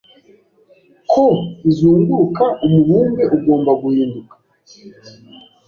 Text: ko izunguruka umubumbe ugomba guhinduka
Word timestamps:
ko 1.11 1.25
izunguruka 1.69 2.43
umubumbe 2.65 3.23
ugomba 3.35 3.71
guhinduka 3.81 4.35